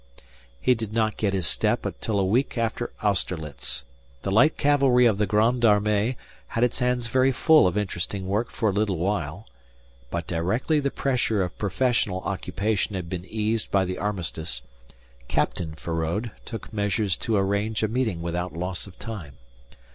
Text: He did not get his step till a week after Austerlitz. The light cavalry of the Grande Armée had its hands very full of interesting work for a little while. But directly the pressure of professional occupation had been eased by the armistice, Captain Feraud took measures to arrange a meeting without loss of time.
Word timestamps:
He 0.59 0.73
did 0.73 0.93
not 0.93 1.15
get 1.15 1.31
his 1.35 1.45
step 1.45 1.85
till 2.01 2.17
a 2.19 2.25
week 2.25 2.57
after 2.57 2.89
Austerlitz. 3.03 3.85
The 4.23 4.31
light 4.31 4.57
cavalry 4.57 5.05
of 5.05 5.19
the 5.19 5.27
Grande 5.27 5.61
Armée 5.61 6.15
had 6.47 6.63
its 6.63 6.79
hands 6.79 7.05
very 7.05 7.31
full 7.31 7.67
of 7.67 7.77
interesting 7.77 8.25
work 8.25 8.49
for 8.49 8.67
a 8.67 8.73
little 8.73 8.97
while. 8.97 9.45
But 10.09 10.25
directly 10.25 10.79
the 10.79 10.89
pressure 10.89 11.43
of 11.43 11.55
professional 11.59 12.21
occupation 12.21 12.95
had 12.95 13.09
been 13.09 13.25
eased 13.25 13.69
by 13.69 13.85
the 13.85 13.99
armistice, 13.99 14.63
Captain 15.27 15.75
Feraud 15.75 16.31
took 16.45 16.73
measures 16.73 17.15
to 17.17 17.37
arrange 17.37 17.83
a 17.83 17.87
meeting 17.87 18.23
without 18.23 18.53
loss 18.57 18.87
of 18.87 18.97
time. 18.97 19.35